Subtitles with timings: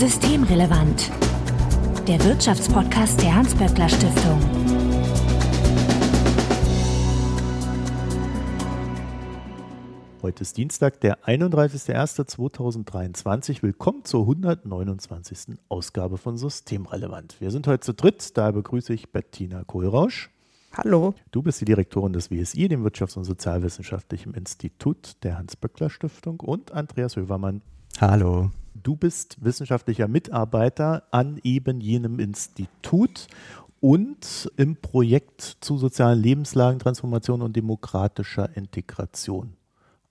[0.00, 1.12] Systemrelevant.
[2.08, 4.40] Der Wirtschaftspodcast der Hans-Böckler Stiftung.
[10.22, 13.62] Heute ist Dienstag, der 31.01.2023.
[13.62, 15.58] Willkommen zur 129.
[15.68, 17.38] Ausgabe von Systemrelevant.
[17.38, 20.30] Wir sind heute zu dritt, da begrüße ich Bettina Kohlrausch.
[20.72, 21.12] Hallo.
[21.30, 26.72] Du bist die Direktorin des WSI, dem Wirtschafts- und Sozialwissenschaftlichen Institut der Hans-Böckler Stiftung und
[26.72, 27.60] Andreas Hövermann.
[28.00, 28.50] Hallo.
[28.74, 33.26] Du bist wissenschaftlicher Mitarbeiter an eben jenem Institut
[33.80, 39.54] und im Projekt zu sozialen Lebenslagen, Transformation und demokratischer Integration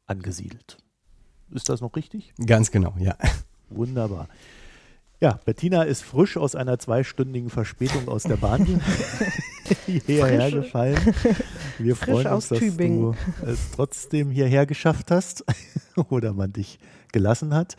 [0.07, 0.77] angesiedelt.
[1.51, 2.33] Ist das noch richtig?
[2.45, 3.15] Ganz genau, ja.
[3.69, 4.27] Wunderbar.
[5.21, 8.65] Ja, Bettina ist frisch aus einer zweistündigen Verspätung aus der Bahn
[10.05, 10.97] hierher gefallen.
[11.77, 13.01] Wir frisch freuen uns, dass Tübingen.
[13.01, 13.15] du
[13.45, 15.45] es trotzdem hierher geschafft hast
[16.09, 16.79] oder man dich
[17.11, 17.75] gelassen hat.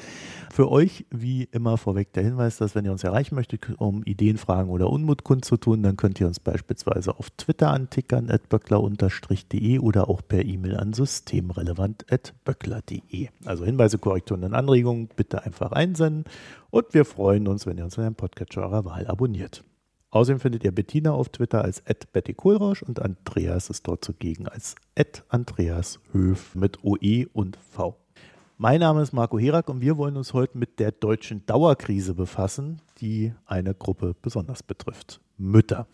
[0.52, 4.36] Für euch, wie immer vorweg der Hinweis, dass wenn ihr uns erreichen möchtet, um Ideen,
[4.36, 10.08] Fragen oder Unmut kundzutun, dann könnt ihr uns beispielsweise auf Twitter antickern, at böckler-de oder
[10.08, 13.28] auch per E-Mail an systemrelevant.böckler.de.
[13.44, 16.24] Also Hinweise, Korrekturen und Anregungen bitte einfach einsenden
[16.70, 19.62] und wir freuen uns, wenn ihr uns in einem Podcatcher eurer Wahl abonniert.
[20.12, 24.74] Außerdem findet ihr Bettina auf Twitter als Betty Kohlrausch und Andreas ist dort zugegen als
[25.28, 27.96] Andreas Höf mit OE und V.
[28.58, 32.82] Mein Name ist Marco Herak und wir wollen uns heute mit der deutschen Dauerkrise befassen,
[33.00, 35.20] die eine Gruppe besonders betrifft.
[35.38, 35.86] Mütter.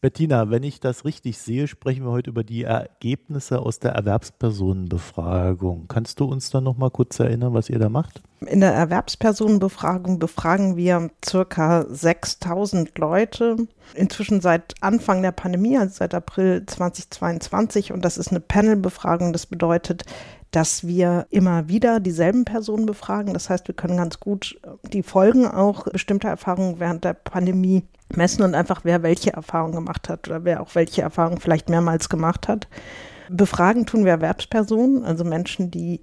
[0.00, 5.86] Bettina, wenn ich das richtig sehe, sprechen wir heute über die Ergebnisse aus der Erwerbspersonenbefragung.
[5.88, 8.22] Kannst du uns dann noch mal kurz erinnern, was ihr da macht?
[8.40, 13.56] In der Erwerbspersonenbefragung befragen wir circa 6000 Leute.
[13.94, 17.92] Inzwischen seit Anfang der Pandemie, also seit April 2022.
[17.92, 19.32] Und das ist eine Panelbefragung.
[19.32, 20.04] Das bedeutet,
[20.50, 23.34] dass wir immer wieder dieselben Personen befragen.
[23.34, 24.60] Das heißt, wir können ganz gut
[24.92, 30.08] die Folgen auch bestimmter Erfahrungen während der Pandemie messen und einfach, wer welche Erfahrungen gemacht
[30.08, 32.68] hat oder wer auch welche Erfahrungen vielleicht mehrmals gemacht hat.
[33.28, 36.00] Befragen tun wir Erwerbspersonen, also Menschen, die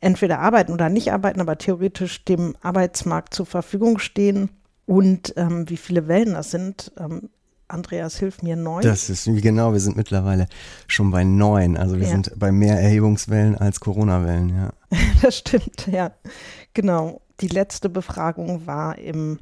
[0.00, 4.50] entweder arbeiten oder nicht arbeiten, aber theoretisch dem Arbeitsmarkt zur Verfügung stehen.
[4.84, 7.30] Und ähm, wie viele Wellen das sind, ähm,
[7.72, 8.82] Andreas, hilf mir neun.
[8.82, 10.46] Das ist genau, wir sind mittlerweile
[10.86, 11.76] schon bei neun.
[11.76, 12.10] Also wir ja.
[12.10, 14.72] sind bei mehr Erhebungswellen als Corona-Wellen, ja.
[15.22, 16.12] das stimmt, ja.
[16.74, 17.20] Genau.
[17.40, 19.38] Die letzte Befragung war im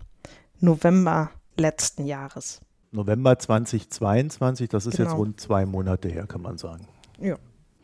[0.61, 2.61] November letzten Jahres.
[2.93, 5.11] November 2022, das ist genau.
[5.11, 6.87] jetzt rund zwei Monate her, kann man sagen.
[7.21, 7.37] Ja.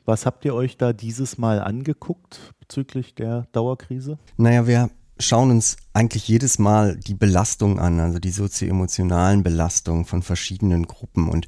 [0.05, 4.19] Was habt ihr euch da dieses Mal angeguckt bezüglich der Dauerkrise?
[4.37, 10.23] Naja, wir schauen uns eigentlich jedes Mal die Belastung an, also die sozioemotionalen Belastungen von
[10.23, 11.31] verschiedenen Gruppen.
[11.31, 11.47] Und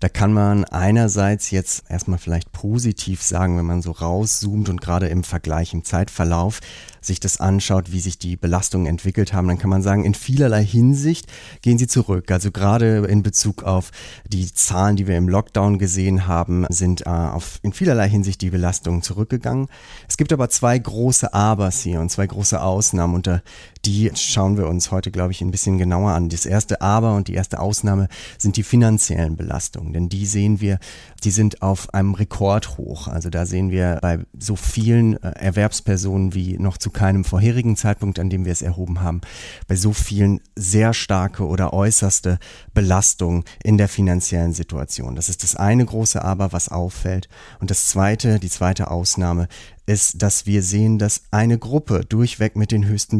[0.00, 5.08] da kann man einerseits jetzt erstmal vielleicht positiv sagen, wenn man so rauszoomt und gerade
[5.08, 6.60] im Vergleich im Zeitverlauf
[7.02, 10.64] sich das anschaut, wie sich die Belastungen entwickelt haben, dann kann man sagen, in vielerlei
[10.64, 11.26] Hinsicht
[11.62, 12.30] gehen sie zurück.
[12.30, 13.90] Also gerade in Bezug auf
[14.26, 18.50] die Zahlen, die wir im Lockdown gesehen haben, sind äh, auf, in vielerlei Hinsicht die
[18.50, 19.68] Belastungen zurückgegangen.
[20.08, 23.42] Es gibt aber zwei große Abers hier und zwei große Ausnahmen, unter
[23.84, 26.28] die schauen wir uns heute, glaube ich, ein bisschen genauer an.
[26.28, 30.78] Das erste Aber und die erste Ausnahme sind die finanziellen Belastungen, denn die sehen wir,
[31.24, 33.08] die sind auf einem Rekordhoch.
[33.08, 38.18] Also da sehen wir bei so vielen äh, Erwerbspersonen wie noch zu keinem vorherigen Zeitpunkt,
[38.18, 39.20] an dem wir es erhoben haben,
[39.66, 42.38] bei so vielen sehr starke oder äußerste
[42.74, 45.16] Belastungen in der finanziellen Situation.
[45.16, 47.28] Das ist das eine große Aber, was auffällt.
[47.60, 49.48] Und das zweite, die zweite Ausnahme
[49.90, 53.18] ist, dass wir sehen, dass eine Gruppe durchweg mit den höchsten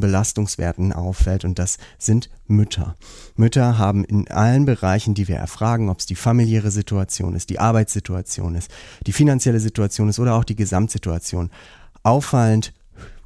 [0.56, 2.96] Belastungswerten auffällt und das sind Mütter.
[3.36, 7.58] Mütter haben in allen Bereichen, die wir erfragen, ob es die familiäre Situation ist, die
[7.58, 8.70] Arbeitssituation ist,
[9.06, 11.50] die finanzielle Situation ist oder auch die Gesamtsituation,
[12.02, 12.72] auffallend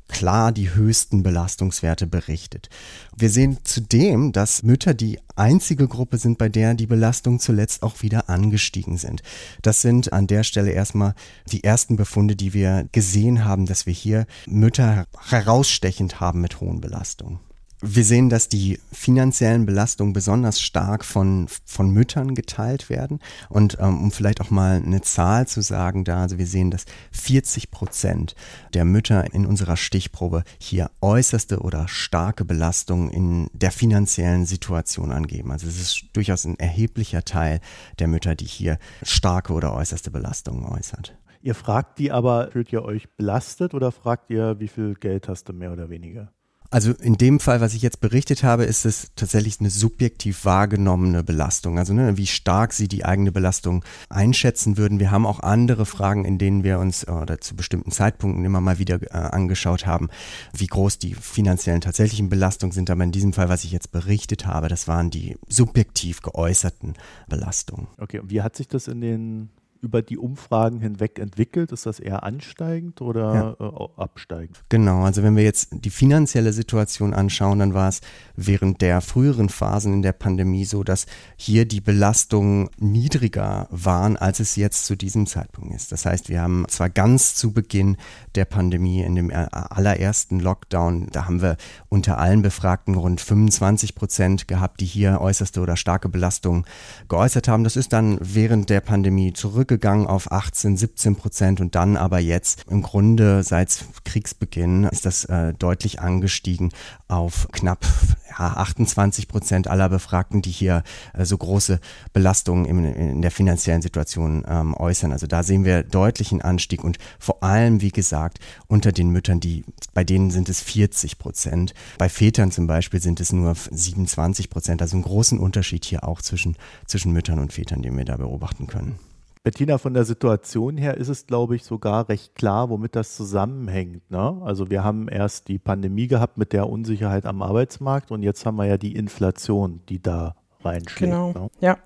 [0.09, 2.69] klar die höchsten Belastungswerte berichtet.
[3.17, 8.03] Wir sehen zudem, dass Mütter die einzige Gruppe sind, bei der die Belastungen zuletzt auch
[8.03, 9.23] wieder angestiegen sind.
[9.63, 11.15] Das sind an der Stelle erstmal
[11.51, 16.81] die ersten Befunde, die wir gesehen haben, dass wir hier Mütter herausstechend haben mit hohen
[16.81, 17.41] Belastungen.
[17.87, 23.21] Wir sehen, dass die finanziellen Belastungen besonders stark von, von Müttern geteilt werden.
[23.51, 26.87] Und ähm, um vielleicht auch mal eine Zahl zu sagen, da, also wir sehen, dass
[27.13, 28.37] 40 Prozent
[28.73, 35.53] der Mütter in unserer Stichprobe hier äußerste oder starke Belastungen in der finanziellen Situation angeben.
[35.53, 37.61] Also es ist durchaus ein erheblicher Teil
[37.99, 41.19] der Mütter, die hier starke oder äußerste Belastungen äußert.
[41.43, 45.51] Ihr fragt die aber, fühlt ihr euch belastet oder fragt ihr, wie viel Geld hast
[45.51, 46.33] du mehr oder weniger?
[46.75, 51.23] Also in dem Fall, was ich jetzt berichtet habe, ist es tatsächlich eine subjektiv wahrgenommene
[51.23, 51.79] Belastung.
[51.79, 54.99] Also ne, wie stark Sie die eigene Belastung einschätzen würden.
[54.99, 58.81] Wir haben auch andere Fragen, in denen wir uns oder zu bestimmten Zeitpunkten immer mal
[58.81, 60.09] wieder äh, angeschaut haben,
[60.53, 62.91] wie groß die finanziellen tatsächlichen Belastungen sind.
[62.91, 66.95] Aber in diesem Fall, was ich jetzt berichtet habe, das waren die subjektiv geäußerten
[67.29, 67.87] Belastungen.
[67.99, 69.51] Okay, und wie hat sich das in den
[69.85, 71.71] über die Umfragen hinweg entwickelt?
[71.71, 73.67] Ist das eher ansteigend oder ja.
[73.67, 74.65] äh, absteigend?
[74.71, 78.01] Genau, also wenn wir jetzt die finanzielle Situation anschauen, dann war es
[78.35, 81.05] während der früheren Phasen in der Pandemie so, dass
[81.37, 85.93] hier die Belastungen niedriger waren, als es jetzt zu diesem Zeitpunkt ist.
[85.93, 87.99] Das heißt, wir haben zwar ganz zu Beginn
[88.35, 91.59] der Pandemie, in dem allerersten Lockdown, da haben wir
[91.91, 96.65] unter allen Befragten rund 25 Prozent gehabt, die hier äußerste oder starke Belastungen
[97.09, 97.65] geäußert haben.
[97.65, 102.21] Das ist dann während der Pandemie zurückgegangen zurückgegangen auf 18, 17 Prozent und dann aber
[102.21, 106.71] jetzt im Grunde seit Kriegsbeginn ist das äh, deutlich angestiegen
[107.09, 107.85] auf knapp
[108.31, 111.81] ja, 28 Prozent aller Befragten, die hier äh, so große
[112.13, 115.11] Belastungen in, in der finanziellen Situation ähm, äußern.
[115.11, 118.39] Also da sehen wir deutlichen Anstieg und vor allem, wie gesagt,
[118.69, 121.75] unter den Müttern, die, bei denen sind es 40 Prozent.
[121.99, 124.83] Bei Vätern zum Beispiel sind es nur 27 Prozent.
[124.83, 126.57] Also einen großen Unterschied hier auch zwischen,
[126.87, 128.99] zwischen Müttern und Vätern, den wir da beobachten können.
[129.45, 134.11] Bettina, von der Situation her ist es, glaube ich, sogar recht klar, womit das zusammenhängt.
[134.11, 134.41] Ne?
[134.43, 138.57] Also wir haben erst die Pandemie gehabt mit der Unsicherheit am Arbeitsmarkt und jetzt haben
[138.57, 141.13] wir ja die Inflation, die da reinschlägt.
[141.13, 141.51] Genau, ne?
[141.61, 141.77] ja.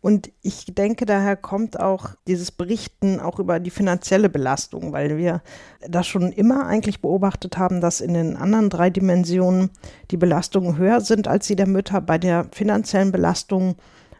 [0.00, 5.40] Und ich denke, daher kommt auch dieses Berichten auch über die finanzielle Belastung, weil wir
[5.88, 9.70] das schon immer eigentlich beobachtet haben, dass in den anderen drei Dimensionen
[10.10, 12.00] die Belastungen höher sind als die der Mütter.
[12.00, 13.76] Bei der finanziellen Belastung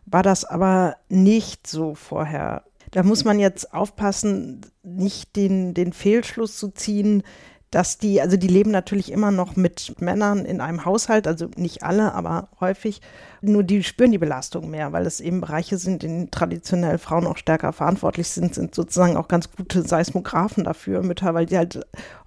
[0.06, 6.56] war das aber nicht so vorher da muss man jetzt aufpassen, nicht den, den Fehlschluss
[6.56, 7.22] zu ziehen,
[7.70, 11.82] dass die, also die leben natürlich immer noch mit Männern in einem Haushalt, also nicht
[11.82, 13.02] alle, aber häufig.
[13.42, 17.26] Nur die spüren die Belastung mehr, weil es eben Bereiche sind, in denen traditionell Frauen
[17.26, 21.80] auch stärker verantwortlich sind, sind sozusagen auch ganz gute Seismographen dafür, Mütter, weil die halt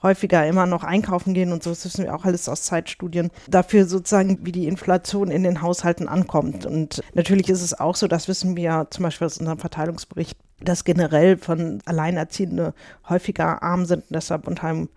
[0.04, 3.86] häufiger immer noch einkaufen gehen und so, das wissen wir auch alles aus Zeitstudien, dafür
[3.86, 6.66] sozusagen, wie die Inflation in den Haushalten ankommt.
[6.68, 10.84] Und natürlich ist es auch so, das wissen wir zum Beispiel aus unserem Verteilungsbericht, dass
[10.84, 12.74] generell von Alleinerziehende
[13.10, 14.90] häufiger arm sind und deshalb unter einem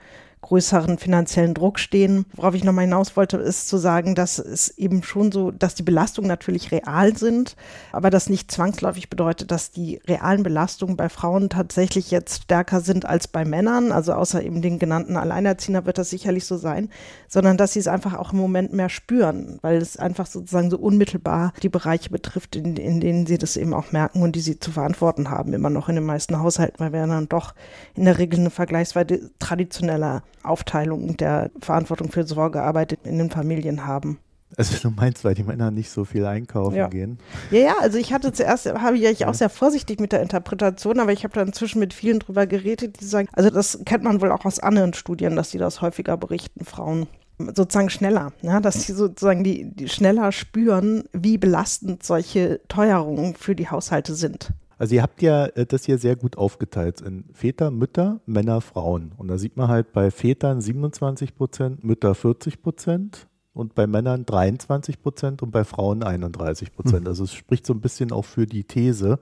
[0.44, 2.26] größeren finanziellen Druck stehen.
[2.34, 5.82] Worauf ich nochmal hinaus wollte, ist zu sagen, dass es eben schon so, dass die
[5.82, 7.56] Belastungen natürlich real sind,
[7.92, 13.06] aber das nicht zwangsläufig bedeutet, dass die realen Belastungen bei Frauen tatsächlich jetzt stärker sind
[13.06, 13.90] als bei Männern.
[13.90, 16.90] Also außer eben den genannten Alleinerziehender wird das sicherlich so sein,
[17.26, 20.76] sondern dass sie es einfach auch im Moment mehr spüren, weil es einfach sozusagen so
[20.78, 24.60] unmittelbar die Bereiche betrifft, in, in denen sie das eben auch merken und die sie
[24.60, 27.54] zu verantworten haben, immer noch in den meisten Haushalten, weil wir dann doch
[27.94, 34.18] in der Regel eine vergleichsweise traditioneller Aufteilung der Verantwortung für Sorgearbeit in den Familien haben.
[34.56, 36.88] Also du meinst, weil die Männer nicht so viel einkaufen ja.
[36.88, 37.18] gehen?
[37.50, 41.00] Ja, ja, also ich hatte zuerst, habe ich ja auch sehr vorsichtig mit der Interpretation,
[41.00, 44.20] aber ich habe da inzwischen mit vielen drüber geredet, die sagen, also das kennt man
[44.20, 47.08] wohl auch aus anderen Studien, dass sie das häufiger berichten, Frauen
[47.38, 53.56] sozusagen schneller, ja, dass sie sozusagen die, die schneller spüren, wie belastend solche Teuerungen für
[53.56, 54.50] die Haushalte sind.
[54.78, 59.12] Also ihr habt ja äh, das hier sehr gut aufgeteilt in Väter, Mütter, Männer, Frauen.
[59.16, 64.26] Und da sieht man halt bei Vätern 27 Prozent, Mütter 40 Prozent und bei Männern
[64.26, 67.02] 23 Prozent und bei Frauen 31 Prozent.
[67.02, 67.08] Mhm.
[67.08, 69.18] Also es spricht so ein bisschen auch für die These,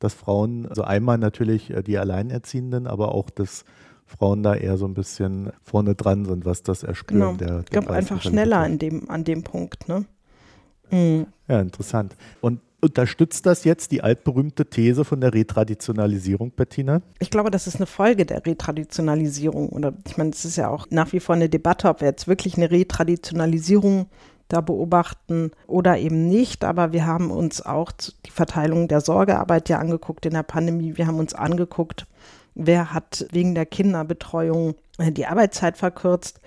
[0.00, 3.64] dass Frauen, also einmal natürlich äh, die Alleinerziehenden, aber auch dass
[4.06, 7.32] Frauen da eher so ein bisschen vorne dran sind, was das Erspüren genau.
[7.36, 10.06] der, der Ich glaube einfach schneller an dem, an dem Punkt, ne?
[10.90, 11.26] Mhm.
[11.46, 12.16] Ja, interessant.
[12.40, 17.02] Und Unterstützt das jetzt die altberühmte These von der Retraditionalisierung, Bettina?
[17.18, 19.70] Ich glaube, das ist eine Folge der Retraditionalisierung.
[19.70, 22.28] Oder ich meine, es ist ja auch nach wie vor eine Debatte, ob wir jetzt
[22.28, 24.06] wirklich eine Retraditionalisierung
[24.46, 26.62] da beobachten oder eben nicht.
[26.62, 30.96] Aber wir haben uns auch die Verteilung der Sorgearbeit ja angeguckt in der Pandemie.
[30.96, 32.06] Wir haben uns angeguckt,
[32.54, 36.40] wer hat wegen der Kinderbetreuung äh, die Arbeitszeit verkürzt.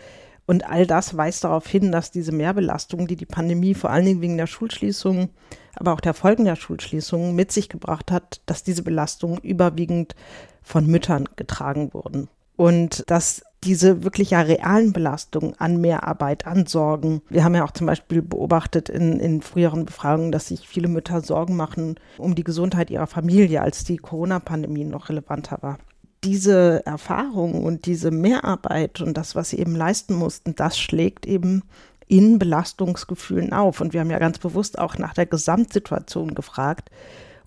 [0.52, 4.20] Und all das weist darauf hin, dass diese Mehrbelastung, die die Pandemie vor allen Dingen
[4.20, 5.30] wegen der Schulschließung,
[5.78, 10.14] aber auch der Folgen der Schulschließung mit sich gebracht hat, dass diese Belastungen überwiegend
[10.62, 12.28] von Müttern getragen wurden.
[12.58, 17.22] Und dass diese wirklich ja realen Belastungen an Mehrarbeit, an Sorgen.
[17.30, 21.22] Wir haben ja auch zum Beispiel beobachtet in, in früheren Befragungen, dass sich viele Mütter
[21.22, 25.78] Sorgen machen um die Gesundheit ihrer Familie, als die Corona-Pandemie noch relevanter war
[26.24, 31.64] diese Erfahrung und diese Mehrarbeit und das, was sie eben leisten mussten, das schlägt eben
[32.08, 33.82] in Belastungsgefühlen auf.
[33.82, 36.92] Und wir haben ja ganz bewusst auch nach der Gesamtsituation gefragt.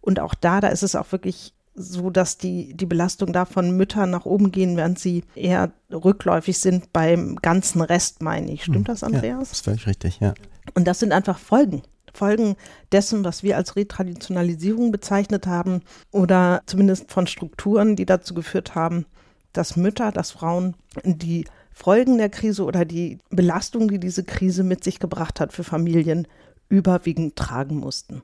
[0.00, 3.76] Und auch da, da ist es auch wirklich so dass die, die Belastung da von
[3.76, 8.62] Müttern nach oben gehen, während sie eher rückläufig sind beim ganzen Rest, meine ich.
[8.62, 8.84] Stimmt hm.
[8.84, 9.24] das, Andreas?
[9.24, 10.34] Ja, das ist völlig richtig, ja.
[10.74, 11.82] Und das sind einfach Folgen.
[12.14, 12.56] Folgen
[12.92, 19.06] dessen, was wir als Retraditionalisierung bezeichnet haben oder zumindest von Strukturen, die dazu geführt haben,
[19.52, 24.84] dass Mütter, dass Frauen die Folgen der Krise oder die Belastung, die diese Krise mit
[24.84, 26.28] sich gebracht hat für Familien,
[26.68, 28.22] überwiegend tragen mussten.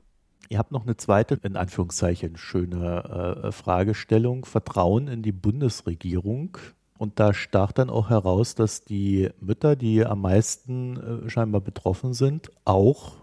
[0.49, 4.43] Ihr habt noch eine zweite, in Anführungszeichen, schöne äh, Fragestellung.
[4.43, 6.57] Vertrauen in die Bundesregierung.
[6.97, 12.13] Und da stach dann auch heraus, dass die Mütter, die am meisten äh, scheinbar betroffen
[12.13, 13.13] sind, auch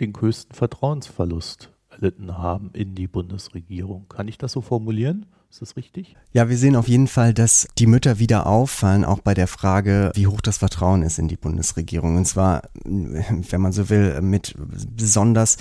[0.00, 4.06] den größten Vertrauensverlust erlitten haben in die Bundesregierung.
[4.08, 5.26] Kann ich das so formulieren?
[5.48, 6.16] Ist das richtig?
[6.32, 10.10] Ja, wir sehen auf jeden Fall, dass die Mütter wieder auffallen, auch bei der Frage,
[10.14, 12.16] wie hoch das Vertrauen ist in die Bundesregierung.
[12.16, 14.54] Und zwar, wenn man so will, mit
[14.96, 15.56] besonders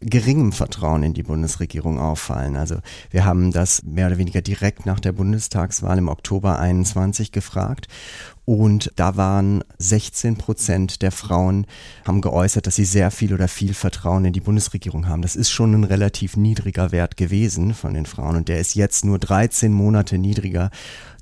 [0.00, 2.56] geringem Vertrauen in die Bundesregierung auffallen.
[2.56, 2.76] Also
[3.10, 7.88] wir haben das mehr oder weniger direkt nach der Bundestagswahl im Oktober 21 gefragt
[8.50, 11.68] und da waren 16 Prozent der Frauen
[12.04, 15.22] haben geäußert, dass sie sehr viel oder viel Vertrauen in die Bundesregierung haben.
[15.22, 19.04] Das ist schon ein relativ niedriger Wert gewesen von den Frauen und der ist jetzt
[19.04, 20.70] nur 13 Monate niedriger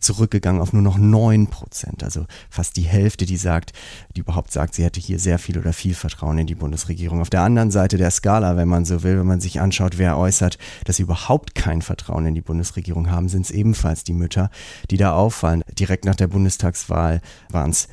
[0.00, 2.02] zurückgegangen auf nur noch 9 Prozent.
[2.02, 3.72] Also fast die Hälfte, die sagt,
[4.16, 7.20] die überhaupt sagt, sie hätte hier sehr viel oder viel Vertrauen in die Bundesregierung.
[7.20, 10.16] Auf der anderen Seite der Skala, wenn man so will, wenn man sich anschaut, wer
[10.16, 14.50] äußert, dass sie überhaupt kein Vertrauen in die Bundesregierung haben, sind es ebenfalls die Mütter,
[14.90, 15.62] die da auffallen.
[15.78, 17.88] Direkt nach der Bundestagswahl waren es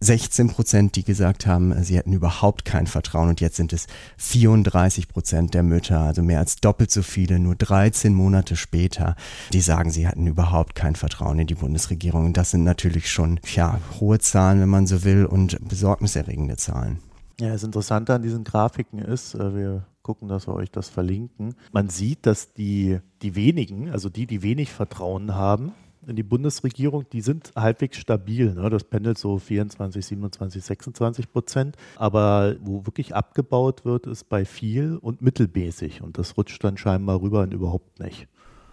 [0.00, 3.86] 16 Prozent, die gesagt haben, sie hätten überhaupt kein Vertrauen und jetzt sind es
[4.18, 9.16] 34 Prozent der Mütter, also mehr als doppelt so viele, nur 13 Monate später,
[9.52, 12.26] die sagen, sie hatten überhaupt kein Vertrauen in die Bundesregierung.
[12.26, 16.98] Und das sind natürlich schon, ja, hohe Zahlen, wenn man so will, und besorgniserregende Zahlen.
[17.40, 21.54] Ja, das Interessante an diesen Grafiken ist, äh, wir gucken, dass wir euch das verlinken.
[21.72, 25.72] Man sieht, dass die, die wenigen, also die, die wenig Vertrauen haben,
[26.08, 28.54] in die Bundesregierung, die sind halbwegs stabil.
[28.54, 28.70] Ne?
[28.70, 31.76] Das pendelt so 24, 27, 26 Prozent.
[31.96, 36.02] Aber wo wirklich abgebaut wird, ist bei viel und mittelmäßig.
[36.02, 38.26] Und das rutscht dann scheinbar rüber und überhaupt nicht.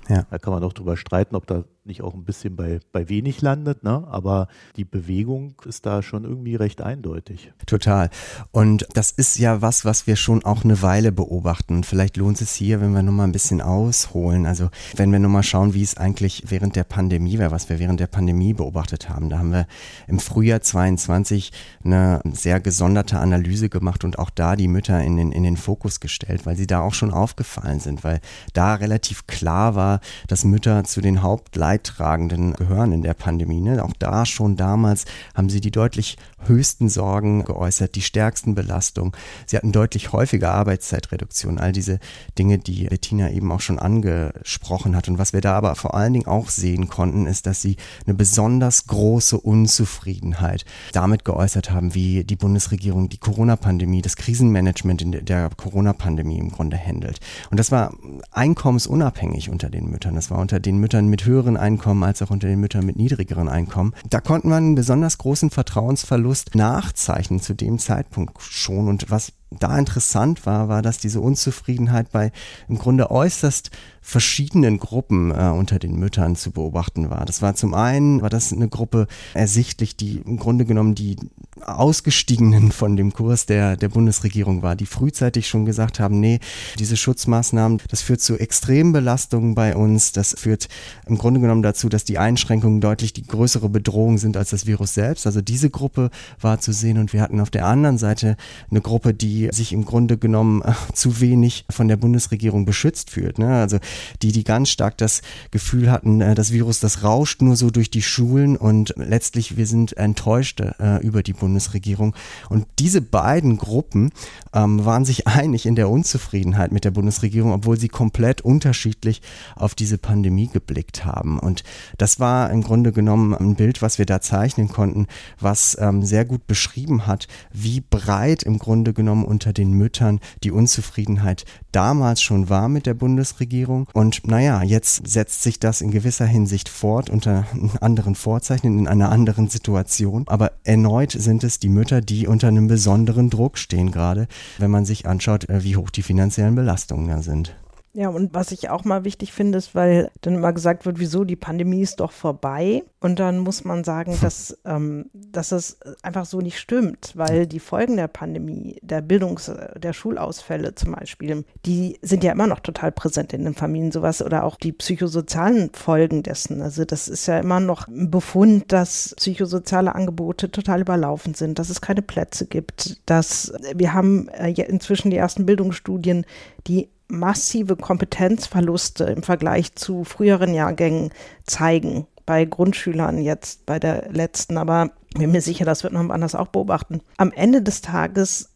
[0.07, 0.25] Ja.
[0.29, 3.41] Da kann man auch drüber streiten, ob da nicht auch ein bisschen bei, bei wenig
[3.41, 4.05] landet, ne?
[4.09, 7.51] aber die Bewegung ist da schon irgendwie recht eindeutig.
[7.67, 8.09] Total.
[8.51, 11.83] Und das ist ja was, was wir schon auch eine Weile beobachten.
[11.83, 14.45] Vielleicht lohnt es hier, wenn wir nochmal ein bisschen ausholen.
[14.45, 17.99] Also wenn wir nochmal schauen, wie es eigentlich während der Pandemie war, was wir während
[17.99, 19.29] der Pandemie beobachtet haben.
[19.29, 19.67] Da haben wir
[20.07, 21.51] im Frühjahr 22
[21.83, 25.99] eine sehr gesonderte Analyse gemacht und auch da die Mütter in den, in den Fokus
[25.99, 28.21] gestellt, weil sie da auch schon aufgefallen sind, weil
[28.53, 33.59] da relativ klar war, dass Mütter zu den Hauptleitern Leidtragenden gehören in der Pandemie.
[33.59, 33.83] Ne?
[33.83, 36.17] Auch da schon damals haben sie die deutlich
[36.47, 39.13] höchsten Sorgen geäußert, die stärksten Belastungen.
[39.45, 41.99] Sie hatten deutlich häufiger Arbeitszeitreduktion, all diese
[42.37, 45.07] Dinge, die Bettina eben auch schon angesprochen hat.
[45.07, 48.13] Und was wir da aber vor allen Dingen auch sehen konnten, ist, dass sie eine
[48.13, 55.49] besonders große Unzufriedenheit damit geäußert haben, wie die Bundesregierung die Corona-Pandemie, das Krisenmanagement in der
[55.55, 57.19] Corona-Pandemie im Grunde handelt.
[57.49, 57.93] Und das war
[58.31, 60.15] einkommensunabhängig unter den Müttern.
[60.15, 63.49] Das war unter den Müttern mit höheren Einkommen als auch unter den Müttern mit niedrigeren
[63.49, 63.93] Einkommen.
[64.09, 68.87] Da konnte man einen besonders großen Vertrauensverlust nachzeichnen zu dem Zeitpunkt schon.
[68.87, 72.31] Und was da interessant war, war, dass diese Unzufriedenheit bei
[72.67, 73.71] im Grunde äußerst
[74.01, 77.25] verschiedenen Gruppen äh, unter den Müttern zu beobachten war.
[77.25, 81.15] Das war zum einen, war das eine Gruppe ersichtlich, die im Grunde genommen die
[81.61, 86.39] Ausgestiegenen von dem Kurs der, der Bundesregierung war, die frühzeitig schon gesagt haben, nee,
[86.77, 90.67] diese Schutzmaßnahmen, das führt zu extremen Belastungen bei uns, das führt
[91.07, 94.93] im Grunde genommen dazu, dass die Einschränkungen deutlich die größere Bedrohung sind als das Virus
[94.93, 95.25] selbst.
[95.25, 98.37] Also diese Gruppe war zu sehen und wir hatten auf der anderen Seite
[98.69, 103.39] eine Gruppe, die sich im Grunde genommen äh, zu wenig von der Bundesregierung beschützt fühlt.
[103.39, 103.47] Ne?
[103.47, 103.79] Also
[104.21, 105.21] die, die ganz stark das
[105.51, 109.67] Gefühl hatten, äh, das Virus, das rauscht nur so durch die Schulen und letztlich wir
[109.67, 112.15] sind enttäuscht äh, über die Bundesregierung.
[112.49, 114.11] Und diese beiden Gruppen
[114.53, 119.21] ähm, waren sich einig in der Unzufriedenheit mit der Bundesregierung, obwohl sie komplett unterschiedlich
[119.55, 121.39] auf diese Pandemie geblickt haben.
[121.39, 121.63] Und
[121.97, 125.07] das war im Grunde genommen ein Bild, was wir da zeichnen konnten,
[125.39, 130.51] was ähm, sehr gut beschrieben hat, wie breit im Grunde genommen unter den Müttern die
[130.51, 133.87] Unzufriedenheit damals schon war mit der Bundesregierung.
[133.93, 137.45] Und naja, jetzt setzt sich das in gewisser Hinsicht fort unter
[137.81, 140.23] anderen Vorzeichen, in einer anderen Situation.
[140.27, 144.27] Aber erneut sind es die Mütter, die unter einem besonderen Druck stehen gerade,
[144.57, 147.55] wenn man sich anschaut, äh, wie hoch die finanziellen Belastungen da sind.
[147.97, 151.23] Ja, und was ich auch mal wichtig finde, ist, weil dann immer gesagt wird, wieso,
[151.23, 152.83] die Pandemie ist doch vorbei.
[152.99, 157.61] Und dann muss man sagen, dass, ähm, dass es einfach so nicht stimmt, weil die
[157.61, 162.91] Folgen der Pandemie, der Bildungs-, der Schulausfälle zum Beispiel, die sind ja immer noch total
[162.91, 166.61] präsent in den Familien, sowas oder auch die psychosozialen Folgen dessen.
[166.61, 171.69] Also das ist ja immer noch ein Befund, dass psychosoziale Angebote total überlaufen sind, dass
[171.69, 176.25] es keine Plätze gibt, dass wir haben äh, inzwischen die ersten Bildungsstudien,
[176.67, 181.11] die massive Kompetenzverluste im Vergleich zu früheren Jahrgängen
[181.45, 182.07] zeigen.
[182.25, 186.47] Bei Grundschülern jetzt, bei der letzten, aber bin mir sicher, das wird man anders auch
[186.47, 187.01] beobachten.
[187.17, 188.49] Am Ende des Tages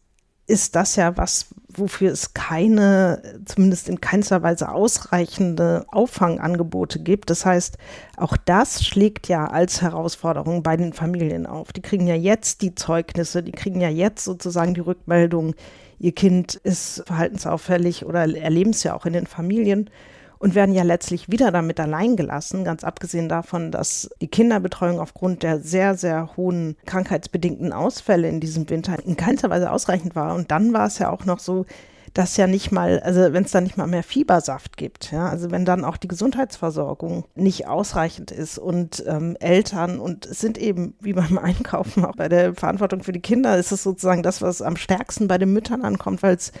[0.50, 7.30] ist das ja was, wofür es keine, zumindest in keinster Weise ausreichende Auffangangebote gibt.
[7.30, 7.78] Das heißt,
[8.16, 11.72] auch das schlägt ja als Herausforderung bei den Familien auf.
[11.72, 15.54] Die kriegen ja jetzt die Zeugnisse, die kriegen ja jetzt sozusagen die Rückmeldung,
[16.00, 19.90] ihr Kind ist verhaltensauffällig oder erleben es ja auch in den Familien
[20.38, 25.42] und werden ja letztlich wieder damit allein gelassen, ganz abgesehen davon, dass die Kinderbetreuung aufgrund
[25.42, 30.34] der sehr, sehr hohen krankheitsbedingten Ausfälle in diesem Winter in keinster Weise ausreichend war.
[30.34, 31.66] Und dann war es ja auch noch so,
[32.14, 35.50] dass ja nicht mal, also wenn es dann nicht mal mehr Fiebersaft gibt, ja, also
[35.50, 40.94] wenn dann auch die Gesundheitsversorgung nicht ausreichend ist und ähm, Eltern und es sind eben
[41.00, 44.62] wie beim Einkaufen auch bei der Verantwortung für die Kinder ist es sozusagen das, was
[44.62, 46.52] am stärksten bei den Müttern ankommt, weil es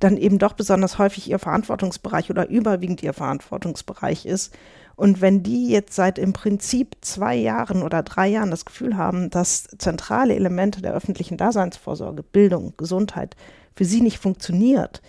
[0.00, 4.52] dann eben doch besonders häufig ihr Verantwortungsbereich oder überwiegend ihr Verantwortungsbereich ist.
[4.96, 9.30] Und wenn die jetzt seit im Prinzip zwei Jahren oder drei Jahren das Gefühl haben,
[9.30, 13.34] dass zentrale Elemente der öffentlichen Daseinsvorsorge, Bildung, Gesundheit
[13.80, 15.00] für sie nicht funktioniert,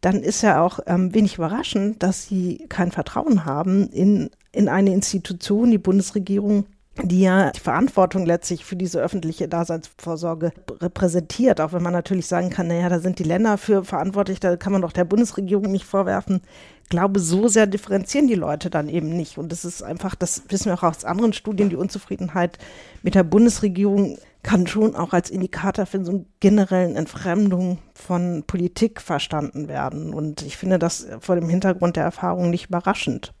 [0.00, 4.92] dann ist ja auch ähm, wenig überraschend, dass sie kein Vertrauen haben in, in eine
[4.92, 6.66] Institution, die Bundesregierung,
[7.00, 12.50] die ja die Verantwortung letztlich für diese öffentliche Daseinsvorsorge repräsentiert, auch wenn man natürlich sagen
[12.50, 15.84] kann, naja, da sind die Länder für verantwortlich, da kann man doch der Bundesregierung nicht
[15.84, 16.40] vorwerfen.
[16.82, 19.38] Ich glaube, so sehr differenzieren die Leute dann eben nicht.
[19.38, 22.58] Und das ist einfach, das wissen wir auch aus anderen Studien, die Unzufriedenheit
[23.04, 29.00] mit der Bundesregierung kann schon auch als Indikator für so eine generellen Entfremdung von Politik
[29.00, 30.14] verstanden werden.
[30.14, 33.34] Und ich finde das vor dem Hintergrund der Erfahrung nicht überraschend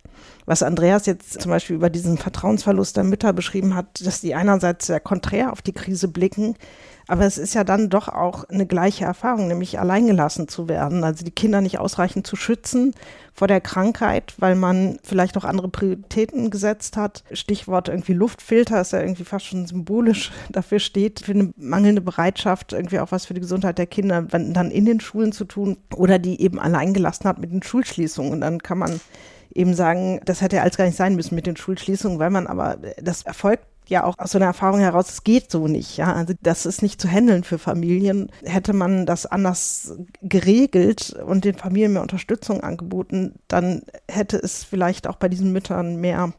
[0.46, 4.86] was Andreas jetzt zum Beispiel über diesen Vertrauensverlust der Mütter beschrieben hat, dass die einerseits
[4.86, 6.54] sehr konträr auf die Krise blicken,
[7.08, 11.04] aber es ist ja dann doch auch eine gleiche Erfahrung, nämlich alleingelassen zu werden.
[11.04, 12.94] Also die Kinder nicht ausreichend zu schützen
[13.32, 17.22] vor der Krankheit, weil man vielleicht auch andere Prioritäten gesetzt hat.
[17.32, 22.72] Stichwort irgendwie Luftfilter ist ja irgendwie fast schon symbolisch dafür steht, für eine mangelnde Bereitschaft,
[22.72, 26.18] irgendwie auch was für die Gesundheit der Kinder dann in den Schulen zu tun oder
[26.18, 28.32] die eben alleingelassen hat mit den Schulschließungen.
[28.32, 29.00] Und dann kann man
[29.54, 32.48] eben sagen, das hätte ja alles gar nicht sein müssen mit den Schulschließungen, weil man
[32.48, 36.12] aber, das erfolgt ja auch aus so einer Erfahrung heraus, es geht so nicht, ja.
[36.12, 38.30] Also das ist nicht zu handeln für Familien.
[38.44, 45.06] Hätte man das anders geregelt und den Familien mehr Unterstützung angeboten, dann hätte es vielleicht
[45.06, 46.32] auch bei diesen Müttern mehr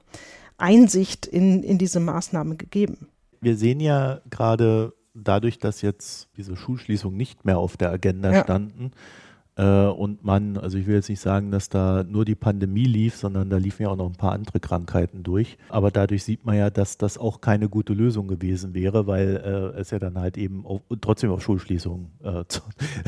[0.57, 3.07] Einsicht in, in diese Maßnahme gegeben.
[3.41, 8.43] Wir sehen ja gerade dadurch, dass jetzt diese Schulschließungen nicht mehr auf der Agenda ja.
[8.43, 8.91] standen,
[9.63, 13.49] und man, also ich will jetzt nicht sagen, dass da nur die Pandemie lief, sondern
[13.49, 15.57] da liefen ja auch noch ein paar andere Krankheiten durch.
[15.69, 19.79] Aber dadurch sieht man ja, dass das auch keine gute Lösung gewesen wäre, weil äh,
[19.79, 22.61] es ja dann halt eben auf, trotzdem auf Schulschließungen äh, zu,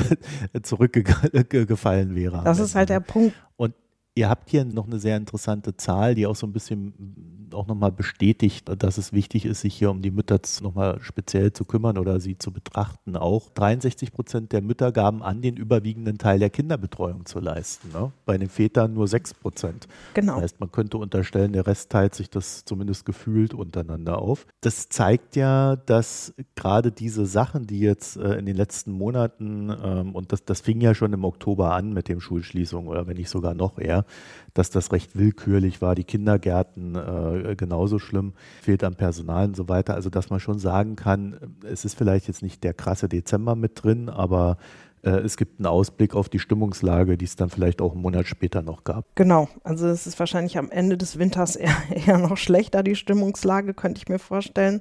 [0.62, 2.42] zurückgefallen wäre.
[2.44, 3.34] Das ist halt der Punkt.
[3.56, 3.74] Und
[4.20, 6.92] Ihr habt hier noch eine sehr interessante Zahl, die auch so ein bisschen
[7.54, 11.64] auch nochmal bestätigt, dass es wichtig ist, sich hier um die Mütter nochmal speziell zu
[11.64, 13.16] kümmern oder sie zu betrachten.
[13.16, 17.92] Auch 63 Prozent der Mütter gaben an, den überwiegenden Teil der Kinderbetreuung zu leisten.
[17.92, 18.12] Ne?
[18.26, 19.88] Bei den Vätern nur 6 Prozent.
[20.12, 20.34] Genau.
[20.34, 24.46] Das heißt, man könnte unterstellen, der Rest teilt sich das zumindest gefühlt untereinander auf.
[24.60, 30.14] Das zeigt ja, dass gerade diese Sachen, die jetzt äh, in den letzten Monaten, ähm,
[30.14, 33.30] und das, das fing ja schon im Oktober an mit dem Schulschließung oder wenn nicht
[33.30, 34.04] sogar noch eher,
[34.54, 35.94] dass das recht willkürlich war.
[35.94, 39.94] Die Kindergärten äh, genauso schlimm, fehlt an Personal und so weiter.
[39.94, 43.82] Also dass man schon sagen kann, es ist vielleicht jetzt nicht der krasse Dezember mit
[43.82, 44.56] drin, aber
[45.02, 48.26] äh, es gibt einen Ausblick auf die Stimmungslage, die es dann vielleicht auch einen Monat
[48.26, 49.04] später noch gab.
[49.14, 53.74] Genau, also es ist wahrscheinlich am Ende des Winters eher, eher noch schlechter, die Stimmungslage,
[53.74, 54.80] könnte ich mir vorstellen.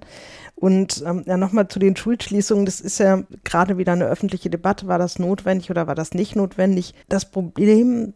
[0.55, 4.87] Und ähm, ja, nochmal zu den Schulschließungen, das ist ja gerade wieder eine öffentliche Debatte,
[4.87, 6.93] war das notwendig oder war das nicht notwendig?
[7.07, 8.13] Das Problem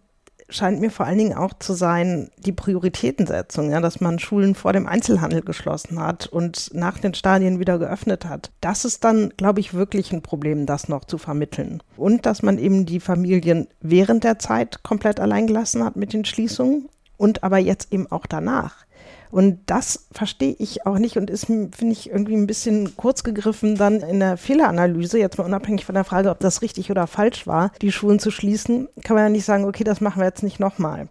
[0.53, 4.73] scheint mir vor allen Dingen auch zu sein, die Prioritätensetzung, ja, dass man Schulen vor
[4.73, 8.51] dem Einzelhandel geschlossen hat und nach den Stadien wieder geöffnet hat.
[8.61, 11.81] Das ist dann, glaube ich, wirklich ein Problem, das noch zu vermitteln.
[11.97, 16.25] Und dass man eben die Familien während der Zeit komplett allein gelassen hat mit den
[16.25, 18.85] Schließungen und aber jetzt eben auch danach.
[19.33, 23.75] Und das verstehe ich auch nicht und ist, finde ich, irgendwie ein bisschen kurz gegriffen
[23.75, 27.47] dann in der Fehleranalyse, jetzt mal unabhängig von der Frage, ob das richtig oder falsch
[27.47, 30.43] war, die Schulen zu schließen, kann man ja nicht sagen, okay, das machen wir jetzt
[30.43, 31.07] nicht nochmal.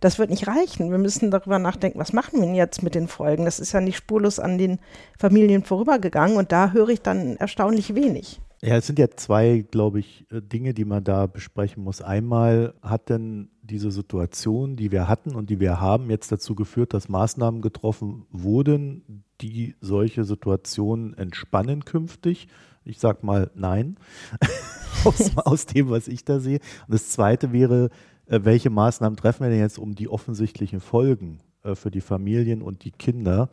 [0.00, 0.90] Das wird nicht reichen.
[0.90, 3.44] Wir müssen darüber nachdenken, was machen wir denn jetzt mit den Folgen?
[3.44, 4.80] Das ist ja nicht spurlos an den
[5.16, 8.40] Familien vorübergegangen und da höre ich dann erstaunlich wenig.
[8.62, 12.02] Ja, es sind ja zwei, glaube ich, äh, Dinge, die man da besprechen muss.
[12.02, 16.92] Einmal hat denn diese Situation, die wir hatten und die wir haben, jetzt dazu geführt,
[16.92, 22.48] dass Maßnahmen getroffen wurden, die solche Situationen entspannen künftig?
[22.84, 23.96] Ich sage mal nein,
[25.04, 26.60] aus, aus, dem, was ich da sehe.
[26.86, 27.88] Und das Zweite wäre,
[28.26, 32.60] äh, welche Maßnahmen treffen wir denn jetzt, um die offensichtlichen Folgen äh, für die Familien
[32.60, 33.48] und die Kinder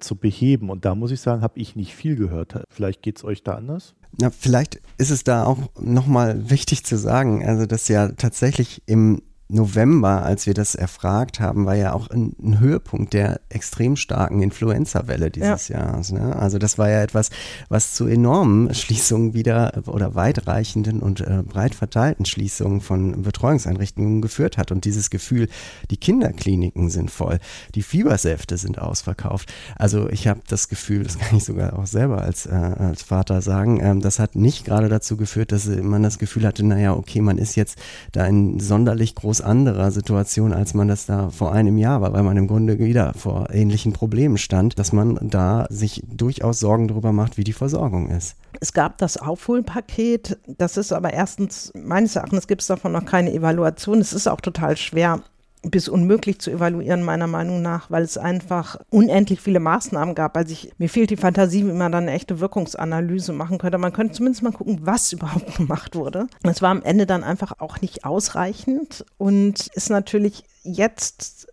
[0.00, 0.70] zu beheben?
[0.70, 2.62] Und da muss ich sagen, habe ich nicht viel gehört.
[2.70, 3.94] Vielleicht geht es euch da anders?
[4.18, 9.22] Na, vielleicht ist es da auch nochmal wichtig zu sagen, also dass ja tatsächlich im
[9.52, 14.42] November, als wir das erfragt haben, war ja auch ein, ein Höhepunkt der extrem starken
[14.42, 15.80] Influenza-Welle dieses ja.
[15.80, 16.10] Jahres.
[16.10, 16.34] Ne?
[16.36, 17.30] Also das war ja etwas,
[17.68, 24.56] was zu enormen Schließungen wieder oder weitreichenden und äh, breit verteilten Schließungen von Betreuungseinrichtungen geführt
[24.56, 24.72] hat.
[24.72, 25.48] Und dieses Gefühl,
[25.90, 27.38] die Kinderkliniken sind voll,
[27.74, 29.52] die Fiebersäfte sind ausverkauft.
[29.76, 33.42] Also ich habe das Gefühl, das kann ich sogar auch selber als, äh, als Vater
[33.42, 37.20] sagen, ähm, das hat nicht gerade dazu geführt, dass man das Gefühl hatte, naja, okay,
[37.20, 37.78] man ist jetzt
[38.12, 42.22] da in sonderlich groß anderer Situation, als man das da vor einem Jahr war, weil
[42.22, 47.12] man im Grunde wieder vor ähnlichen Problemen stand, dass man da sich durchaus Sorgen darüber
[47.12, 48.36] macht, wie die Versorgung ist.
[48.60, 53.32] Es gab das Aufholpaket, das ist aber erstens, meines Erachtens gibt es davon noch keine
[53.32, 53.98] Evaluation.
[53.98, 55.20] Es ist auch total schwer,
[55.62, 60.36] bis unmöglich zu evaluieren, meiner Meinung nach, weil es einfach unendlich viele Maßnahmen gab.
[60.36, 63.78] Also ich, mir fehlt die Fantasie, wie man dann eine echte Wirkungsanalyse machen könnte.
[63.78, 66.26] Man könnte zumindest mal gucken, was überhaupt gemacht wurde.
[66.42, 71.46] Es war am Ende dann einfach auch nicht ausreichend und ist natürlich jetzt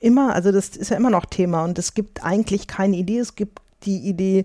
[0.00, 3.18] immer, also das ist ja immer noch Thema und es gibt eigentlich keine Idee.
[3.18, 4.44] Es gibt die Idee,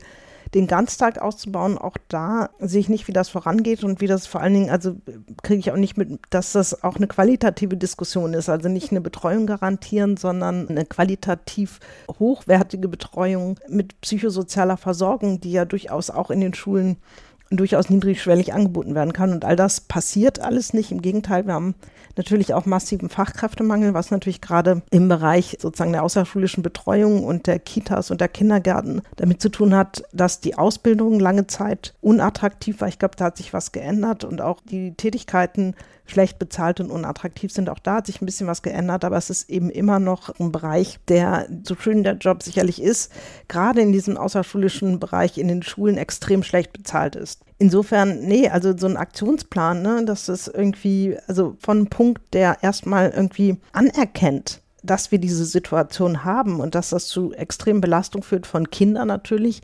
[0.53, 4.41] den Ganztag auszubauen, auch da sehe ich nicht, wie das vorangeht und wie das vor
[4.41, 4.95] allen Dingen, also
[5.43, 9.01] kriege ich auch nicht mit, dass das auch eine qualitative Diskussion ist, also nicht eine
[9.01, 11.79] Betreuung garantieren, sondern eine qualitativ
[12.19, 16.97] hochwertige Betreuung mit psychosozialer Versorgung, die ja durchaus auch in den Schulen
[17.51, 19.31] durchaus niedrigschwellig angeboten werden kann.
[19.31, 20.91] Und all das passiert alles nicht.
[20.91, 21.75] Im Gegenteil, wir haben
[22.17, 27.59] natürlich auch massiven Fachkräftemangel, was natürlich gerade im Bereich sozusagen der außerschulischen Betreuung und der
[27.59, 32.87] Kitas und der Kindergärten damit zu tun hat, dass die Ausbildung lange Zeit unattraktiv war.
[32.87, 35.75] Ich glaube, da hat sich was geändert und auch die Tätigkeiten
[36.11, 37.69] schlecht bezahlt und unattraktiv sind.
[37.69, 40.51] Auch da hat sich ein bisschen was geändert, aber es ist eben immer noch ein
[40.51, 43.11] Bereich, der, so schön der Job sicherlich ist,
[43.47, 47.41] gerade in diesem außerschulischen Bereich in den Schulen extrem schlecht bezahlt ist.
[47.57, 52.57] Insofern, nee, also so ein Aktionsplan, ne, das ist irgendwie, also von einem Punkt, der
[52.61, 58.47] erstmal irgendwie anerkennt, dass wir diese Situation haben und dass das zu extremen Belastungen führt
[58.47, 59.61] von Kindern natürlich,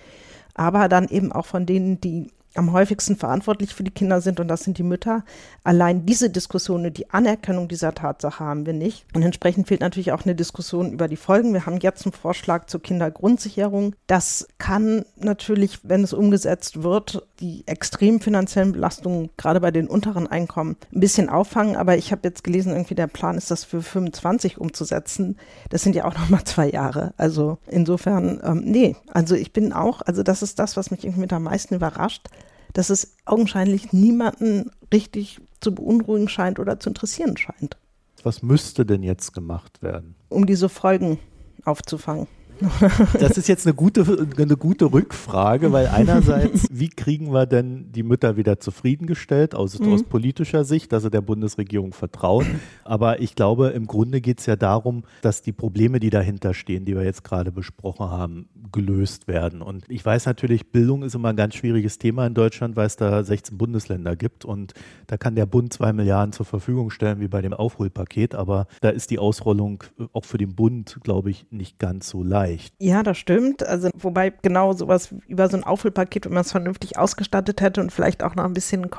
[0.53, 4.47] aber dann eben auch von denen, die am häufigsten verantwortlich für die Kinder sind und
[4.47, 5.23] das sind die Mütter.
[5.63, 9.05] Allein diese Diskussion, die Anerkennung dieser Tatsache haben wir nicht.
[9.13, 11.53] Und entsprechend fehlt natürlich auch eine Diskussion über die Folgen.
[11.53, 13.95] Wir haben jetzt einen Vorschlag zur Kindergrundsicherung.
[14.07, 20.27] Das kann natürlich, wenn es umgesetzt wird, die extremen finanziellen Belastungen gerade bei den unteren
[20.27, 21.75] Einkommen ein bisschen auffangen.
[21.75, 25.37] Aber ich habe jetzt gelesen, irgendwie der Plan ist, das für 25 umzusetzen.
[25.69, 27.13] Das sind ja auch noch mal zwei Jahre.
[27.17, 31.21] Also insofern, ähm, nee, also ich bin auch, also das ist das, was mich irgendwie
[31.21, 32.27] mit am meisten überrascht
[32.73, 37.77] dass es augenscheinlich niemanden richtig zu beunruhigen scheint oder zu interessieren scheint.
[38.23, 40.15] Was müsste denn jetzt gemacht werden?
[40.29, 41.19] Um diese Folgen
[41.65, 42.27] aufzufangen.
[43.19, 48.03] Das ist jetzt eine gute, eine gute Rückfrage, weil einerseits, wie kriegen wir denn die
[48.03, 49.93] Mütter wieder zufriedengestellt aus, mhm.
[49.93, 52.59] aus politischer Sicht, dass sie der Bundesregierung vertrauen?
[52.83, 56.85] Aber ich glaube, im Grunde geht es ja darum, dass die Probleme, die dahinter stehen,
[56.85, 59.61] die wir jetzt gerade besprochen haben, gelöst werden.
[59.61, 62.95] Und ich weiß natürlich, Bildung ist immer ein ganz schwieriges Thema in Deutschland, weil es
[62.95, 64.73] da 16 Bundesländer gibt und
[65.07, 68.89] da kann der Bund zwei Milliarden zur Verfügung stellen, wie bei dem Aufholpaket, aber da
[68.89, 72.73] ist die Ausrollung auch für den Bund, glaube ich, nicht ganz so leicht erreicht.
[72.79, 73.63] Ja, das stimmt.
[73.63, 77.91] Also wobei genau sowas über so ein Aufholpaket, wenn man es vernünftig ausgestattet hätte und
[77.91, 78.89] vielleicht auch noch ein bisschen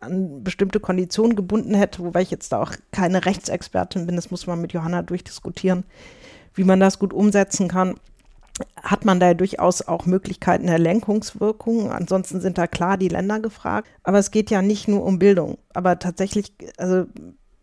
[0.00, 4.46] an bestimmte Konditionen gebunden hätte, wobei ich jetzt da auch keine Rechtsexpertin bin, das muss
[4.46, 5.84] man mit Johanna durchdiskutieren,
[6.54, 7.94] wie man das gut umsetzen kann
[8.82, 11.90] hat man da durchaus auch Möglichkeiten der Lenkungswirkung.
[11.90, 13.88] Ansonsten sind da klar die Länder gefragt.
[14.02, 15.58] Aber es geht ja nicht nur um Bildung.
[15.74, 17.04] Aber tatsächlich, also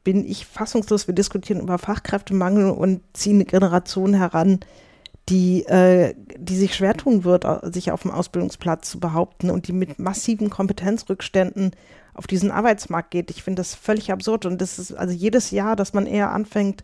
[0.04, 1.08] bin ich fassungslos.
[1.08, 4.60] Wir diskutieren über Fachkräftemangel und ziehen eine Generation heran,
[5.30, 9.74] die, äh, die sich schwer tun wird, sich auf dem Ausbildungsplatz zu behaupten und die
[9.74, 11.72] mit massiven Kompetenzrückständen
[12.14, 13.32] auf diesen Arbeitsmarkt geht.
[13.32, 16.84] Ich finde das völlig absurd und das ist also jedes Jahr, dass man eher anfängt,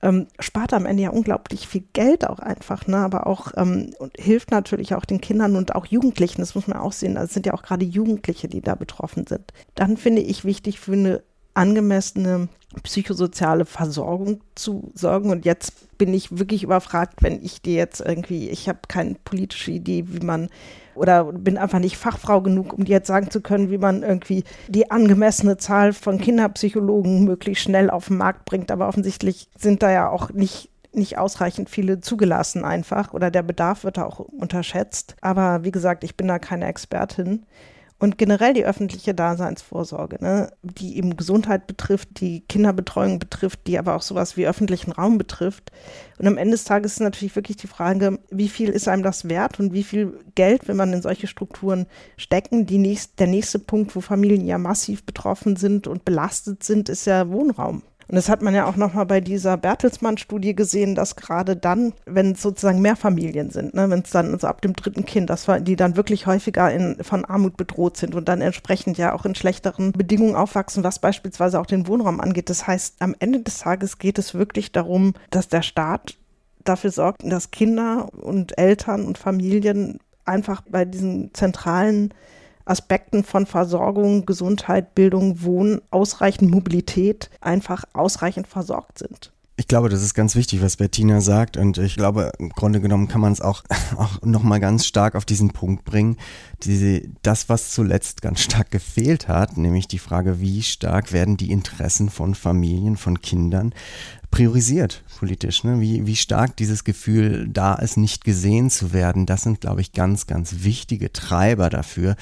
[0.00, 2.98] ähm, spart am Ende ja unglaublich viel Geld auch einfach, ne?
[2.98, 6.78] aber auch ähm, und hilft natürlich auch den Kindern und auch Jugendlichen, das muss man
[6.78, 9.52] auch sehen, also es sind ja auch gerade Jugendliche, die da betroffen sind.
[9.74, 11.22] Dann finde ich wichtig für eine
[11.58, 12.48] angemessene
[12.82, 15.30] psychosoziale Versorgung zu sorgen.
[15.30, 19.72] Und jetzt bin ich wirklich überfragt, wenn ich dir jetzt irgendwie, ich habe keine politische
[19.72, 20.48] Idee, wie man
[20.94, 24.44] oder bin einfach nicht Fachfrau genug, um dir jetzt sagen zu können, wie man irgendwie
[24.68, 28.70] die angemessene Zahl von Kinderpsychologen möglichst schnell auf den Markt bringt.
[28.70, 33.84] Aber offensichtlich sind da ja auch nicht nicht ausreichend viele zugelassen einfach oder der Bedarf
[33.84, 35.16] wird da auch unterschätzt.
[35.20, 37.44] Aber wie gesagt, ich bin da keine Expertin.
[38.00, 43.96] Und generell die öffentliche Daseinsvorsorge, ne, die eben Gesundheit betrifft, die Kinderbetreuung betrifft, die aber
[43.96, 45.72] auch sowas wie öffentlichen Raum betrifft.
[46.18, 49.28] Und am Ende des Tages ist natürlich wirklich die Frage, wie viel ist einem das
[49.28, 52.66] wert und wie viel Geld will man in solche Strukturen stecken?
[52.66, 57.04] Die nächst, der nächste Punkt, wo Familien ja massiv betroffen sind und belastet sind, ist
[57.04, 57.82] ja Wohnraum.
[58.08, 62.32] Und das hat man ja auch nochmal bei dieser Bertelsmann-Studie gesehen, dass gerade dann, wenn
[62.32, 65.46] es sozusagen mehr Familien sind, ne, wenn es dann also ab dem dritten Kind, das
[65.46, 69.26] war, die dann wirklich häufiger in, von Armut bedroht sind und dann entsprechend ja auch
[69.26, 72.48] in schlechteren Bedingungen aufwachsen, was beispielsweise auch den Wohnraum angeht.
[72.48, 76.16] Das heißt, am Ende des Tages geht es wirklich darum, dass der Staat
[76.64, 82.14] dafür sorgt, dass Kinder und Eltern und Familien einfach bei diesen zentralen
[82.68, 89.32] Aspekten von Versorgung, Gesundheit, Bildung, Wohnen, ausreichend Mobilität einfach ausreichend versorgt sind.
[89.60, 91.56] Ich glaube, das ist ganz wichtig, was Bettina sagt.
[91.56, 93.64] Und ich glaube, im Grunde genommen kann man es auch,
[93.96, 96.16] auch nochmal ganz stark auf diesen Punkt bringen.
[96.62, 101.50] Diese, das, was zuletzt ganz stark gefehlt hat, nämlich die Frage, wie stark werden die
[101.50, 103.74] Interessen von Familien, von Kindern
[104.30, 105.80] priorisiert politisch, ne?
[105.80, 109.92] wie, wie stark dieses Gefühl da ist, nicht gesehen zu werden, das sind, glaube ich,
[109.92, 112.14] ganz, ganz wichtige Treiber dafür,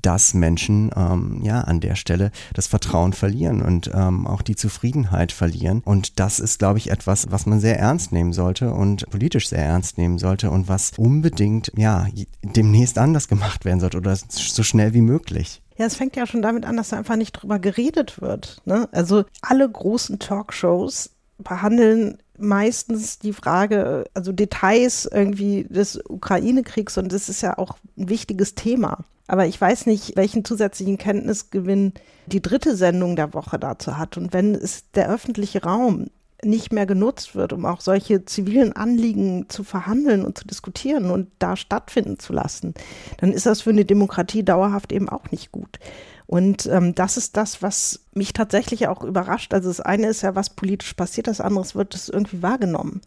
[0.00, 5.32] dass Menschen ähm, ja an der Stelle das Vertrauen verlieren und ähm, auch die Zufriedenheit
[5.32, 5.82] verlieren.
[5.84, 9.64] Und das ist, glaube ich, etwas, was man sehr ernst nehmen sollte und politisch sehr
[9.64, 12.06] ernst nehmen sollte und was unbedingt ja
[12.42, 15.60] demnächst anders gemacht werden sollte oder so schnell wie möglich.
[15.76, 18.60] Ja, es fängt ja schon damit an, dass da einfach nicht drüber geredet wird.
[18.64, 18.88] Ne?
[18.90, 27.28] Also alle großen Talkshows behandeln meistens die Frage, also Details irgendwie des Ukraine-Kriegs und das
[27.28, 29.04] ist ja auch ein wichtiges Thema.
[29.26, 31.92] Aber ich weiß nicht, welchen zusätzlichen Kenntnisgewinn
[32.26, 34.16] die dritte Sendung der Woche dazu hat.
[34.16, 36.06] Und wenn es der öffentliche Raum
[36.42, 41.28] nicht mehr genutzt wird, um auch solche zivilen Anliegen zu verhandeln und zu diskutieren und
[41.40, 42.74] da stattfinden zu lassen,
[43.18, 45.78] dann ist das für eine Demokratie dauerhaft eben auch nicht gut.
[46.28, 49.54] Und ähm, das ist das, was mich tatsächlich auch überrascht.
[49.54, 53.00] Also das eine ist ja, was politisch passiert, das andere wird es irgendwie wahrgenommen.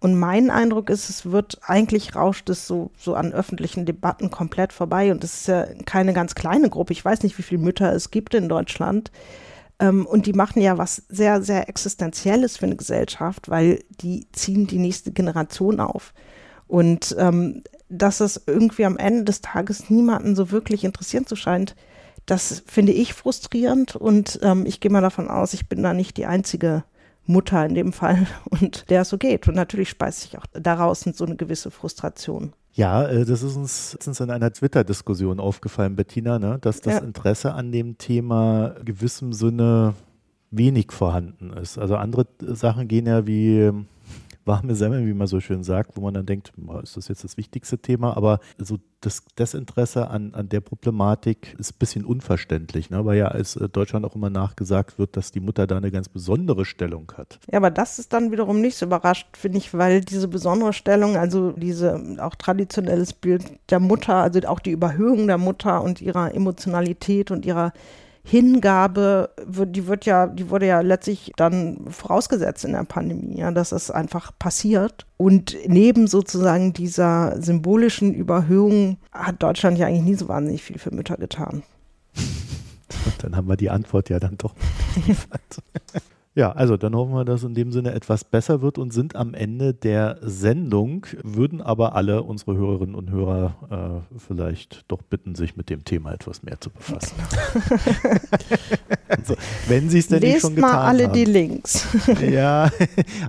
[0.00, 4.72] Und mein Eindruck ist, es wird eigentlich rauscht es so, so an öffentlichen Debatten komplett
[4.72, 5.12] vorbei.
[5.12, 6.92] Und es ist ja keine ganz kleine Gruppe.
[6.92, 9.12] Ich weiß nicht, wie viele Mütter es gibt in Deutschland.
[9.78, 14.66] Ähm, und die machen ja was sehr, sehr Existenzielles für eine Gesellschaft, weil die ziehen
[14.66, 16.12] die nächste Generation auf.
[16.66, 21.76] Und ähm, dass es irgendwie am Ende des Tages niemanden so wirklich interessieren zu scheint,
[22.26, 26.16] das finde ich frustrierend und ähm, ich gehe mal davon aus, ich bin da nicht
[26.16, 26.84] die einzige
[27.24, 29.48] Mutter in dem Fall und der es so geht.
[29.48, 32.52] Und natürlich speist sich auch daraus so eine gewisse Frustration.
[32.72, 36.58] Ja, äh, das ist uns, uns in einer Twitter-Diskussion aufgefallen, Bettina, ne?
[36.60, 37.00] dass das ja.
[37.00, 39.94] Interesse an dem Thema gewissem Sinne
[40.50, 41.78] wenig vorhanden ist.
[41.78, 43.72] Also andere Sachen gehen ja wie
[44.46, 47.36] warme Semmeln, wie man so schön sagt, wo man dann denkt, ist das jetzt das
[47.36, 48.16] wichtigste Thema?
[48.16, 53.04] Aber so das Desinteresse an, an der Problematik ist ein bisschen unverständlich, ne?
[53.04, 56.08] weil ja als äh, Deutschland auch immer nachgesagt wird, dass die Mutter da eine ganz
[56.08, 57.38] besondere Stellung hat.
[57.50, 61.16] Ja, aber das ist dann wiederum nicht so überrascht, finde ich, weil diese besondere Stellung,
[61.16, 66.34] also diese auch traditionelles Bild der Mutter, also auch die Überhöhung der Mutter und ihrer
[66.34, 67.72] Emotionalität und ihrer
[68.28, 73.70] Hingabe, die wird ja, die wurde ja letztlich dann vorausgesetzt in der Pandemie, ja, dass
[73.70, 75.06] es einfach passiert.
[75.16, 80.92] Und neben sozusagen dieser symbolischen Überhöhung hat Deutschland ja eigentlich nie so wahnsinnig viel für
[80.92, 81.62] Mütter getan.
[82.16, 84.54] Und dann haben wir die Antwort ja dann doch.
[86.36, 89.32] Ja, also dann hoffen wir, dass in dem Sinne etwas besser wird und sind am
[89.32, 95.56] Ende der Sendung, würden aber alle unsere Hörerinnen und Hörer äh, vielleicht doch bitten, sich
[95.56, 97.16] mit dem Thema etwas mehr zu befassen.
[99.08, 99.34] also,
[99.66, 100.78] wenn sie es denn Lest nicht schon getan haben.
[100.78, 101.14] mal alle haben.
[101.14, 101.88] die Links.
[102.30, 102.70] ja,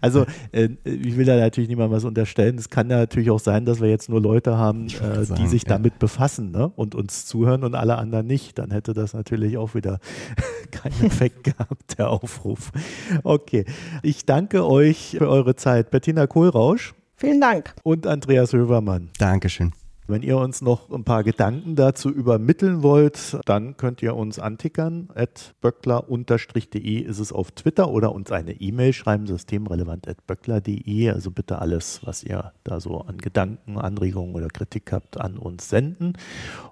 [0.01, 2.57] also äh, ich will da natürlich niemandem was unterstellen.
[2.57, 5.47] Es kann ja natürlich auch sein, dass wir jetzt nur Leute haben, äh, sagen, die
[5.47, 5.69] sich ja.
[5.69, 6.73] damit befassen ne?
[6.75, 8.59] und uns zuhören und alle anderen nicht.
[8.59, 9.99] Dann hätte das natürlich auch wieder
[10.67, 12.71] keinen Effekt gehabt, der Aufruf.
[13.23, 13.65] Okay.
[14.03, 15.91] Ich danke euch für eure Zeit.
[15.91, 16.93] Bettina Kohlrausch.
[17.15, 17.73] Vielen Dank.
[17.83, 19.09] Und Andreas Hövermann.
[19.17, 19.73] Dankeschön.
[20.09, 25.09] Wenn ihr uns noch ein paar Gedanken dazu übermitteln wollt, dann könnt ihr uns antickern.
[25.13, 31.09] At böckler-de ist es auf Twitter oder uns eine E-Mail schreiben, systemrelevant at böckler.de.
[31.09, 35.67] Also bitte alles, was ihr da so an Gedanken, Anregungen oder Kritik habt, an uns
[35.67, 36.13] senden.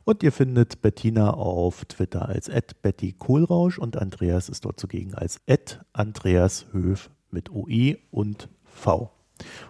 [0.06, 5.14] Und ihr findet Bettina auf Twitter als at Betty Kohlrausch und Andreas ist dort zugegen
[5.14, 9.12] als at Andreas Höf mit OE und V.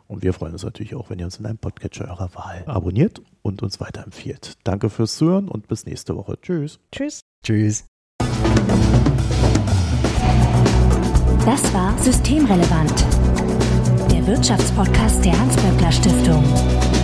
[0.07, 3.21] Und wir freuen uns natürlich auch, wenn ihr uns in einem Podcatcher eurer Wahl abonniert
[3.41, 4.57] und uns weiterempfiehlt.
[4.63, 6.39] Danke fürs Zuhören und bis nächste Woche.
[6.41, 6.79] Tschüss.
[6.91, 7.21] Tschüss.
[7.43, 7.85] Tschüss.
[11.45, 13.05] Das war Systemrelevant,
[14.11, 16.94] der Wirtschaftspodcast der Hans-Böckler Stiftung.